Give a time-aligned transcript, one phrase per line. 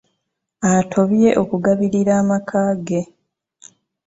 [0.77, 2.99] Atobye okugabirira amakaage.